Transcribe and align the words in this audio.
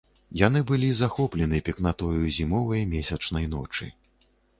Яны 0.39 0.59
былі 0.69 0.87
захоплены 1.01 1.59
пекнатою 1.67 2.23
зімовай 2.37 2.81
месячнай 2.95 3.45
ночы. 3.53 3.91